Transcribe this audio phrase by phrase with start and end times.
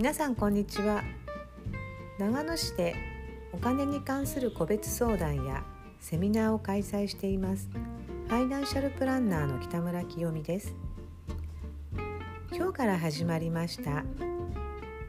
[0.00, 1.04] 皆さんこんにちは。
[2.18, 2.94] 長野市で
[3.52, 5.62] お金に関する個別相談や
[6.00, 7.68] セミナーを開催しています。
[8.26, 10.74] ファイナンシャルプランナーの北村清美です。
[12.50, 14.02] 今日から始まりました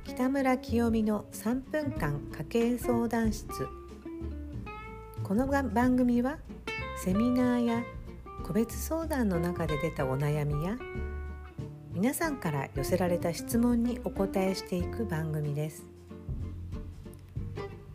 [0.04, 3.48] 北村清美の3分間家計相談室。
[5.24, 6.38] この番組は
[6.98, 7.84] セミナーや
[8.46, 10.78] 個別相談の中で出たお悩みや
[11.94, 15.86] 皆さんから寄せられた質問にお答えしていく番組です。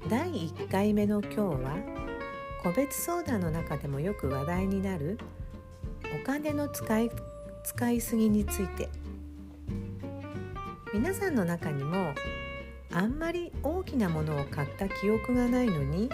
[0.08, 1.76] 第1回目の今日は
[2.62, 5.18] 個別相談の中でもよく話題になる
[6.22, 7.10] お金の使い
[7.64, 8.88] 使いすぎについて。
[10.92, 12.14] 皆さんの中にも
[12.92, 16.08] あんまり大きなものを買った記憶がないのに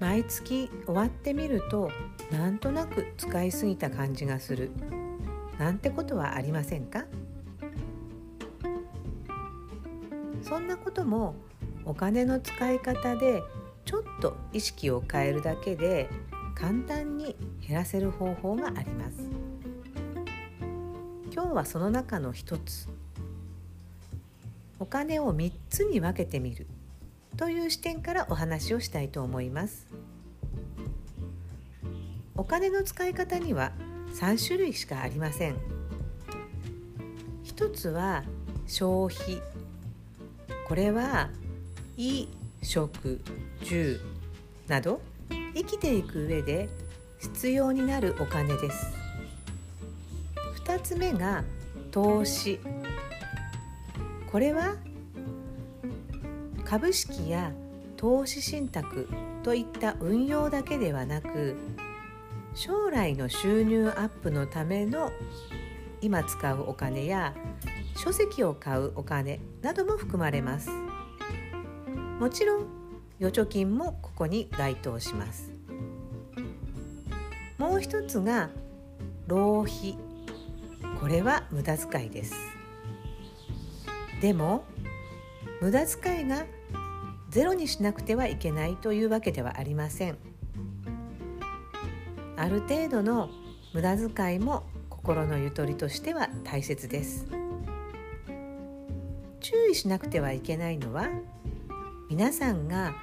[0.00, 1.90] 毎月終わってみると
[2.30, 4.70] なんとなく使いすぎた感じがする。
[5.58, 7.04] なんてことはありませんか？
[10.42, 11.34] そんなことも
[11.84, 13.42] お金の使い方で
[13.84, 16.08] ちょっと意識を変えるだけで
[16.54, 19.16] 簡単に減らせる方法があります。
[21.32, 22.88] 今日はその中の一つ。
[24.78, 26.66] お金を3つに分けてみる。
[27.36, 29.86] という視点からお話をしたいと思います。
[32.36, 33.72] お金の使い方には
[34.14, 35.56] 3種類しかありません。
[37.42, 38.22] 一つは
[38.66, 39.42] 消費。
[40.66, 41.28] これは
[41.96, 42.28] 衣
[42.62, 43.20] 食
[43.62, 44.00] 住
[44.66, 45.00] など
[45.54, 46.68] 生きていく上で
[47.20, 48.92] 必要になるお金です。
[50.64, 51.44] 2つ目が
[51.90, 52.60] 投資。
[54.30, 54.76] これは
[56.64, 57.52] 株式や
[57.96, 59.08] 投資信託
[59.42, 61.56] といった運用だけではなく
[62.54, 65.10] 将来の収入アップのための
[66.00, 67.34] 今使うお金や
[67.96, 70.70] 書籍を買うお金なども含まれます。
[72.20, 72.66] もちろん
[73.20, 75.50] 預貯金もここに該当します。
[77.58, 78.50] もう一つが
[79.26, 79.98] 浪費。
[81.00, 82.34] これは無駄遣いです。
[84.20, 84.64] でも
[85.60, 86.46] 無駄遣いが
[87.30, 90.18] ゼロにしなくてはいけないというわけではありません。
[92.36, 93.30] ある程度の
[93.72, 97.26] 無駄遣いも心のゆとりとしては大切です。
[99.40, 101.08] 注意しなくてはいけないのは
[102.08, 102.94] 皆さんが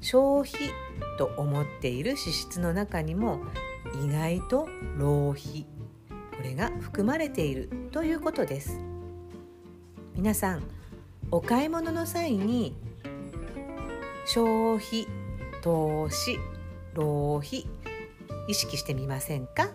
[0.00, 0.70] 消費
[1.18, 3.40] と思っている支出の中にも
[4.04, 5.66] 意外と浪費
[6.36, 8.78] これが含まれているということです。
[10.14, 10.62] 皆さん
[11.30, 12.74] お買い物の際に
[14.26, 15.06] 消費
[15.62, 16.38] 投資
[16.94, 17.66] 浪費
[18.50, 19.68] 意識してみませんか？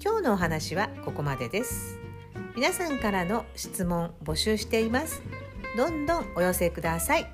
[0.00, 1.98] 今日のお話はここまでです。
[2.54, 5.22] 皆さんからの質問募集しています。
[5.76, 7.28] どんどんお寄せください。